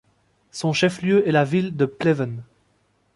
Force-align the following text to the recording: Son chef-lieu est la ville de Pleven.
Son 0.51 0.73
chef-lieu 0.73 1.27
est 1.27 1.31
la 1.31 1.43
ville 1.45 1.77
de 1.77 1.85
Pleven. 1.85 2.41